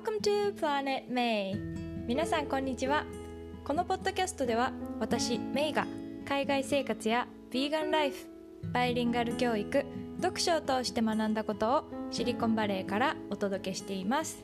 [0.00, 1.54] Welcome to Planet May.
[2.06, 3.04] 皆さんこんにちは。
[3.64, 5.86] このポッドキャストでは私メイが
[6.26, 8.16] 海外生活やヴィーガンライフ
[8.72, 9.84] バイリンガル教育
[10.22, 14.42] 読書を通して学んだことをシリコンバレーからお届けしています。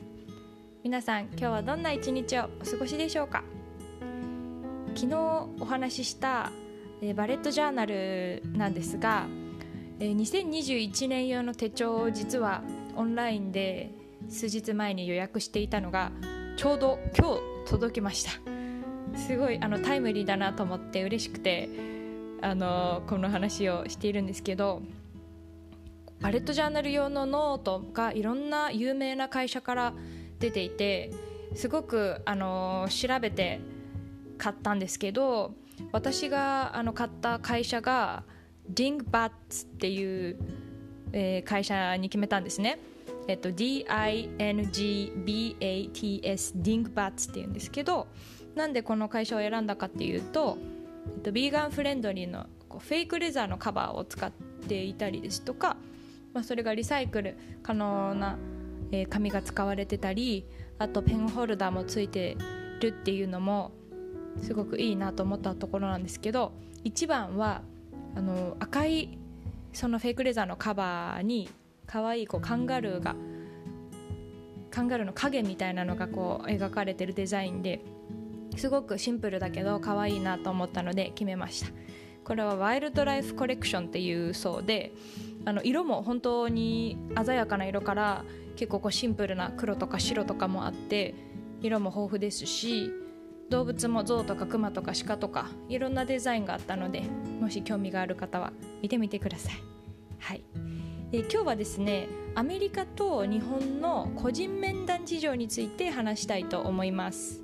[0.83, 3.43] 皆さん今日はどんな一日をお過ごしでしょうか？
[4.93, 5.15] 昨日
[5.59, 6.51] お話しした
[7.01, 9.25] えバレットジャーナルなんですが、
[9.97, 12.61] 2021年用の手帳を実は
[12.95, 13.96] オンラインで
[14.29, 16.11] 数日前に予約していたのが
[16.57, 18.31] ちょうど今日届きました
[19.17, 21.69] すごいあのタイムリーだなと思って嬉しくて
[22.41, 24.81] あのこの話をしているんですけど
[26.19, 29.93] バレットジャーナル用のノートがいろんな有名な会社から
[30.39, 31.11] 出ていて
[31.55, 33.59] すごくあの調べて
[34.37, 35.53] 買ったんですけど
[35.91, 38.23] 私があの買った会社が
[38.71, 39.29] Dingbats
[39.65, 40.37] っていう、
[41.13, 42.79] えー、会社に決めたんですね。
[43.27, 44.53] えっと、D-I-N-G-B-A-T-S
[46.57, 48.07] Dingbats っていうんですけど
[48.55, 50.57] なんでこの会社を選んだかっていうと、
[51.15, 54.31] えっと、ビーガンフレンドリーのこうフェイクレザーのカバーを使っ
[54.67, 55.77] ていたりですとか、
[56.33, 58.37] まあ、それがリサイクル可能な、
[58.91, 60.45] えー、紙が使われてたり
[60.79, 62.37] あとペンホルダーもついて
[62.79, 63.71] るっていうのも
[64.41, 66.53] すごくいいなと思ったところなんですけど
[66.83, 67.61] 一番は
[68.15, 69.17] あの赤い
[69.73, 71.49] そのフェイクレザーのカバーに
[71.87, 73.15] 可愛いこうカンガルーが
[74.69, 77.81] カンガルーの影みたいなのがこう描かれてるデザインで
[78.57, 81.69] すごくシンプルだけど可愛いなと思ったので決めました
[82.23, 84.91] これはワイルドライフコレクションっていうそうで
[85.45, 88.25] あの色も本当に鮮やかな色から
[88.57, 91.15] 結構こうシンプルな黒とか白とかもあって
[91.61, 92.91] 色も豊富ですし
[93.49, 97.03] 動物も象とかクマとか鹿とかいろんなデザインがあったので
[97.39, 99.53] もし興味がある方は見てみてください。
[100.19, 100.43] はい
[101.11, 107.41] で今日はですねアメリカと日本の個人面談事情について話したいと思います。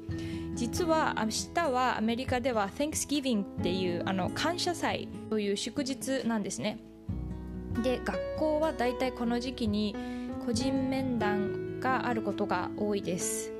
[0.53, 6.77] 実は明日はアメリカでは Thanksgiving っていうあの感謝祭という祝日なんですね。
[7.83, 9.95] で学校はだいたいこの時期に
[10.45, 13.53] 個人面談があることが多いです。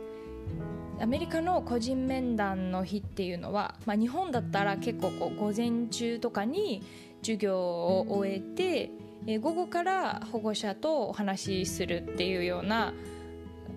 [1.00, 6.84] アメリカの個人面談の日っていうのは、まあ、日本だったら結構こう午前中とかに
[7.22, 8.92] 授業を終えて、
[9.26, 12.94] え午後から保護者とお話しするっていうような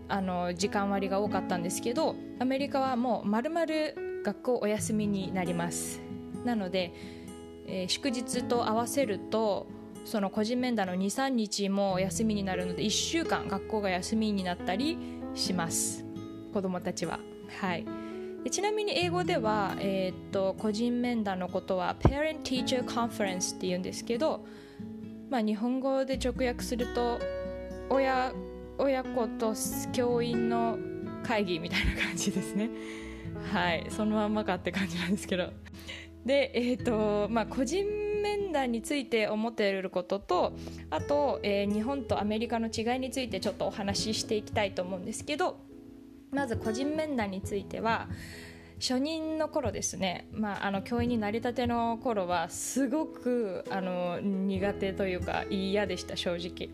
[0.09, 3.67] あの時間割が多かったんですけどアメリカはもう丸々
[4.25, 6.01] 学校お休みになります。
[6.45, 6.93] なので、
[7.67, 9.67] えー、祝日と合わせると
[10.05, 14.99] その個人面談の23日も休みになるので1週間学校が休みになったり
[15.34, 16.05] します。
[16.53, 17.21] 子どもたちは。
[17.61, 17.87] はい。
[18.51, 24.45] ちなみに英語では、えー、っと個人面談のことは Parent Teacher Conference って言うんですけど、
[25.31, 27.19] まあ、日本語で直訳すると
[27.91, 28.32] 親
[28.78, 29.54] 親子と
[29.92, 30.78] 教員の
[31.25, 32.70] 会議みたいな感じですね。
[33.53, 35.53] はい、そのまんまかって感じなんですけど。
[36.25, 37.86] で、えーとまあ、個人
[38.20, 40.53] 面談について思っていることと
[40.91, 45.59] あと、えー、日本とアメリカの違いについてちょっとお話ししていきたいと思うんですけど
[46.32, 48.09] まず個人面談については
[48.78, 56.69] 初任の頃ですね、まあ、あの教員になりたての頃はすごくあの苦手というか嫌でした正直。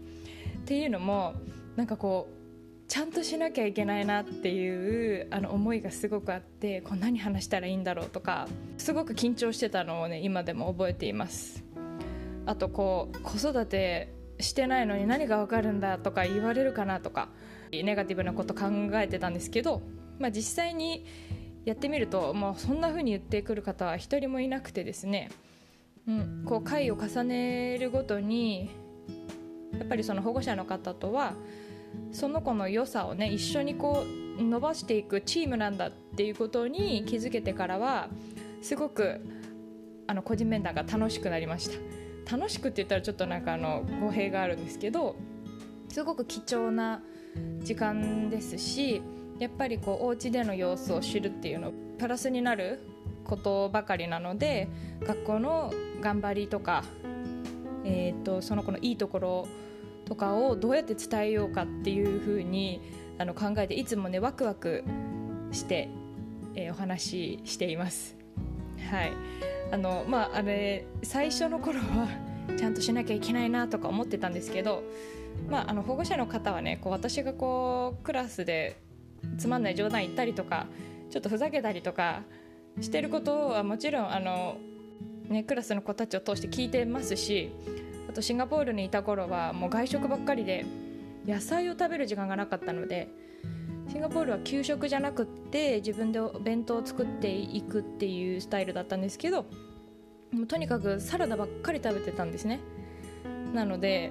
[0.63, 1.35] っていうのも
[1.77, 2.43] なんかこう
[2.89, 11.65] ちゃんとしなきゃいけないなっていうあの思いがすごくあってこう何話したらいいんだろうとかすごく緊張してたのをね今でも覚えています
[12.45, 17.29] あとこう子育てしてないのに何がわかるんだとか言われるかなとか
[17.73, 19.81] ネガティブなこと考えてたんですけど、
[20.19, 21.07] まあ、実際に
[21.65, 25.31] やってみるともうそんな風に言ってくる方は一人もいなくてですね、
[26.09, 28.71] うん、こう回を重ねるごとに
[29.79, 31.35] やっぱりその保護者の方とは
[32.11, 34.05] その子の良さをね一緒にこ
[34.39, 38.09] う伸ばしていくチームなんだっていうことに気づけてからは
[38.63, 39.21] すごく
[40.07, 42.03] あの個人面談が楽しくなりました。
[42.37, 45.17] 楽しくって言ったらちょっとなんかあの語弊があるんですけど
[45.89, 47.03] すごく貴重な
[47.61, 49.03] 時間ですし
[49.43, 52.79] やっぱりこうお家での様子を知るっていうのプラスになる
[53.25, 54.69] ことばかりなので
[55.03, 56.85] 学校の頑張りとか、
[57.85, 59.49] えーと、その子のいいところ
[60.05, 62.81] とかをどうやって伝えようかっていうふうに
[63.19, 64.85] あの考えていつもねワクワク
[65.51, 65.89] して、
[66.55, 68.17] えー、お話ししています。
[68.91, 69.13] はい
[69.73, 72.07] あのまあ、あれ最初の頃は
[72.57, 74.85] ちゃんとしなきゃいけないなとか思ってたんですけど
[75.49, 78.77] まあ、あの保護者の方はねこう私がこうクラスで
[79.39, 80.67] つまんない冗談言ったりとか
[81.11, 82.23] ちょっとふざけたりとか
[82.81, 84.57] してることはもちろんあの、
[85.29, 87.53] ね、クラスの子たちを通して聞いてますし
[88.09, 90.65] あとシンガポールにいた頃はもう外食ばっかりで
[91.27, 93.09] 野菜を食べる時間がなかったので
[93.89, 99.45] シンガポールは給食じゃなくって自分でお弁当を作っていくっていうスタイルだったんですけど
[100.33, 102.61] もうとにかくサラダばっかり食べてたんですね。
[103.53, 104.11] なので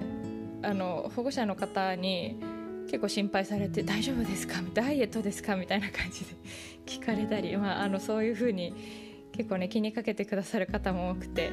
[0.62, 2.40] あの保護者の方に
[2.86, 6.26] 結構心配されて「大丈夫ですか?」ダイエットですか?」みたいな感じで
[6.86, 8.74] 聞かれたり、まあ、あのそういうふうに
[9.32, 11.50] 結構ね気にかけてくださる方も多くて。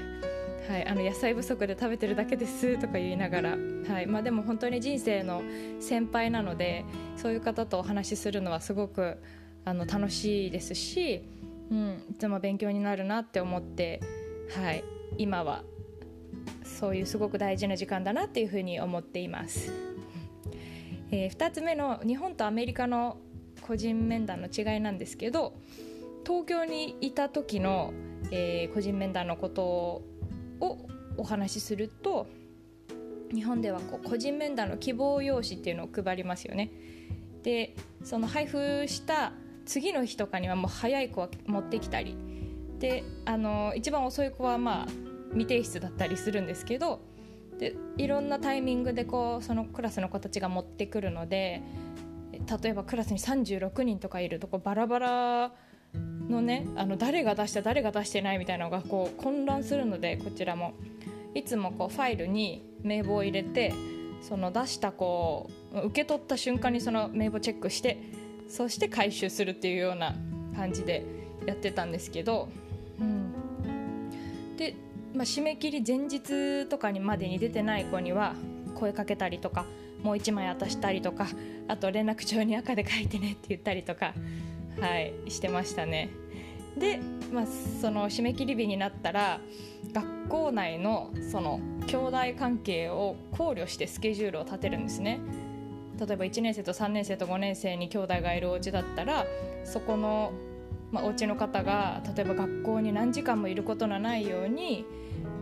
[0.70, 5.42] はい、あの野菜不足で食べてるだけですとか言いながら、はいまあ、でも本当に人生の
[5.80, 6.86] 先輩なので
[7.18, 9.18] そういう方とお話しするのはすごく
[9.66, 11.24] あの楽しいですし、
[11.72, 14.00] うん、いつも勉強になるなって思って、
[14.56, 14.84] はい、
[15.18, 15.64] 今は
[16.64, 19.89] そういうすごく大事な時間だなっていうふうに思っています。
[21.12, 23.18] えー、2つ目の日本とアメリカの
[23.62, 25.54] 個人面談の違いなんですけど
[26.26, 27.94] 東京にいた時の、
[28.32, 32.28] えー、個人面談のことをお話しすると
[33.34, 36.72] 日本ではこう個人面談の希望用紙っていうのを配りますよね。
[37.44, 39.34] でその配布した
[39.66, 42.16] 次の日とかにはもう早い子は持ってきたり
[42.80, 44.88] であの一番遅い子はまあ
[45.32, 47.02] 未提出だったりするんですけど
[47.60, 51.62] でいろんなタイミングでこうそのクラスの子たちが持ってくるので
[52.64, 55.52] 例えばクラスに36人とかいるとこバラバラ
[56.30, 60.74] のねあの誰が出した誰が出してないみたいなのがこう混乱するのでこちらも。
[61.36, 63.74] いつもこうファイルに名簿を入れて
[64.22, 68.02] その出したこう受け取った瞬間にその名簿チェックして
[68.48, 70.16] そして回収するっていうような
[70.56, 71.06] 感じで
[71.46, 72.50] やってたんですけど、
[75.14, 78.36] まあ、締め切り前日とかにまでに出てない子には
[78.76, 79.66] 声かけたりとか
[80.04, 81.28] もう1枚渡したりとか
[81.68, 84.14] あと連絡帳に赤で書いてねって言ったりとか、
[84.80, 86.10] はい、してましたね。
[86.78, 87.00] で、
[87.32, 87.46] まあ、
[87.82, 89.42] その締め切り日になったら
[89.92, 95.20] 学校内のその兄弟関係を考慮してスケジュールを立てるんですね。
[96.00, 99.26] 例えば1年生と3年生と5年生に兄弟がいるお家だったら
[99.66, 100.32] そこの
[100.92, 104.86] まあ、お家の方が例えば学校に何時間もいることのないように、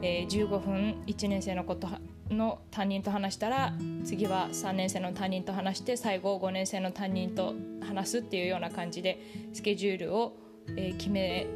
[0.01, 1.87] えー、15分1年生のこと
[2.29, 3.73] の担任と話したら
[4.03, 9.21] 次は3年生の担任と話して最後5年生の担任と話すっていうような感じで
[9.53, 10.33] スケジュールを、
[10.75, 11.47] えー、決め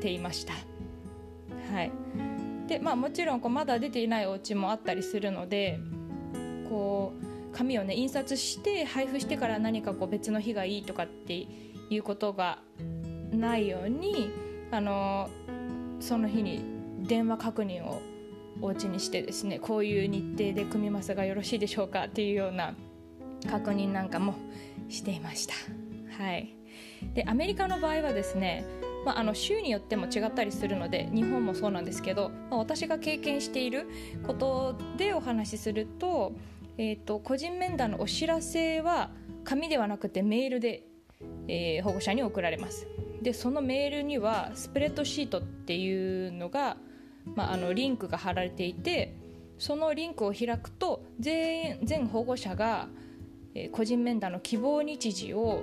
[0.00, 0.54] ていました。
[1.72, 1.90] はい
[2.68, 5.78] でまあ、もちろんこうまだ出ていないお家もあったりするので
[6.68, 7.12] こ
[7.52, 11.46] う紙をね印刷して配布してから何かこう別の日がいいとかって
[11.90, 12.58] いうことが
[13.36, 14.30] ないように
[14.70, 15.28] あの
[16.00, 16.62] その日に
[17.02, 18.02] 電話確認を
[18.60, 22.74] お家にしてですねこういう日程で組みますがよろしいでしょうかっていうような
[23.50, 24.34] 確認なんかも
[24.88, 25.54] していました。
[26.22, 26.54] はい、
[27.14, 28.64] でアメリカの場合はですね、
[29.04, 33.86] まあ、あの州によっても違ったりするので日本もそうなんですけど、まあ、私が経験している
[34.26, 36.32] ことでお話しすると,、
[36.78, 39.10] えーと、個人面談のお知らせは
[39.44, 40.84] 紙ではなくてメールで、
[41.48, 42.86] えー、保護者に送られます。
[43.22, 46.76] でそのメールにはスプレッドシートっていうのが、
[47.24, 49.14] まあ、あのリンクが貼られていて
[49.58, 52.88] そのリンクを開くと全全保護者が、
[53.54, 55.62] えー、個人面談の希望日時を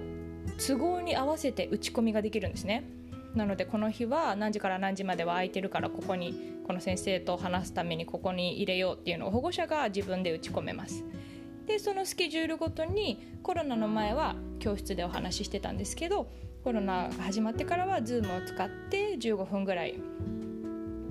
[0.57, 2.83] 都合に合わせて打ち込みができるんですね。
[3.35, 11.03] なのでこの日は何時から何時までは空いてるからここにこの先生と話すためにここに入れようっていうのを保護者が自分で打ち込めます。
[11.65, 16.29] でそのスケジュールごとにコロナの前は教室でお話ししてたんですけど
[16.63, 20.00] コロナが始まってからは Zoom を使って15分ぐらい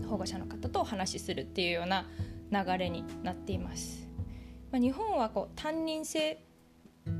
[0.08, 2.06] 保護者の方とお話しするっていうような
[2.50, 4.08] 流れになっています。
[4.70, 6.42] まあ、日本はこう担任制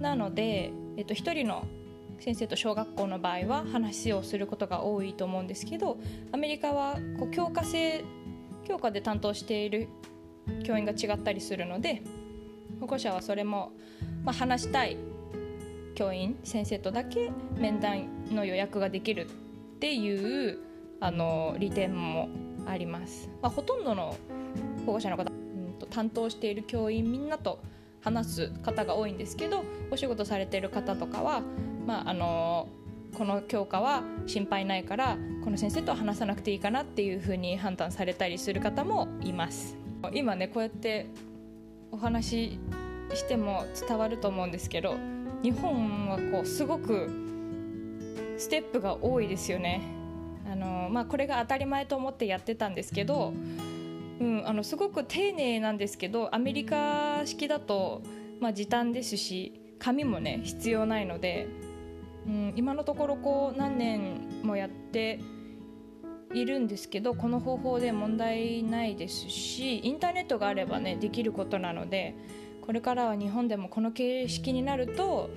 [0.00, 1.66] なので、えっと、1人の
[2.20, 5.98] 先生と小学校の場合は話をすることが多いと思うんですけど
[6.30, 8.04] アメリカはこう教科制
[8.64, 9.88] 教科で担当している
[10.64, 12.02] 教員が違ったりするので
[12.80, 13.72] 保護者はそれも、
[14.24, 14.96] まあ、話したい
[15.92, 19.28] 教員先生とだけ面談の予約ができるっ
[19.78, 20.58] ていう
[21.00, 22.28] あの利点も
[22.66, 24.16] あります、まあ、ほとんどの
[24.86, 27.60] 保護者の方、うんと、担当している教員みんなと
[28.00, 31.42] 話す方が多いんですけどお仕事されている方とかは、
[31.86, 32.68] まあ、あの
[33.16, 39.76] この教科は心配ないからこの先生と話さなくていいかなっていうふうに判断されたりする方もいます。
[40.12, 41.06] 今ねこうやって
[41.92, 42.58] お話し
[43.14, 44.96] しても伝わると思うんですけど
[45.42, 47.10] 日本はこうすごく
[48.38, 49.82] ステップが多いですよね。
[50.50, 53.32] あのまあ、これが当たり前と思ってやってたんですけど、
[54.20, 58.02] うん、あのすごく丁寧なんですけどアメリカ式だと、
[58.40, 61.48] まあ、時短ですし紙もね必要ないので、
[62.26, 65.20] うん、今のところこう何年もやって
[66.34, 72.14] いるんですけどこの方法で問題ないですしインターネットがあればねできることなので
[72.62, 75.30] これからは日本でもこの形式になると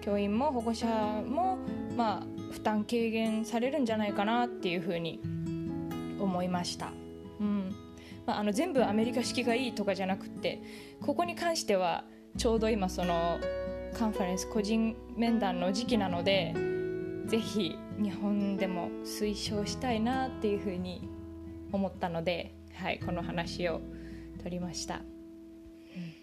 [0.00, 1.58] 教員も保護者も、
[1.96, 5.20] まあ、負担軽減されるんじゃないかなっていうふうに
[6.18, 6.92] 思いました。
[7.40, 7.74] うん
[8.26, 10.60] まあ、あの全部アメリカ式がいいとかじゃなくて
[11.00, 12.04] ここに関しては
[12.36, 13.38] ちょうど今その
[13.96, 16.54] カンファレンス個人面談の時期なので
[17.26, 21.08] ぜひ日本でも推奨したいなっていうふうに
[21.72, 23.80] 思ったので、はい、この話を
[24.42, 24.96] 取りました。
[24.96, 26.19] うん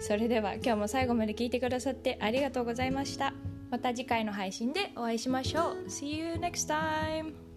[0.00, 3.34] それでは今日も最後まで聞いてくださってありがとうございました。
[3.70, 5.84] また次回の配信でお会いしましょう。
[5.88, 7.49] See you next time!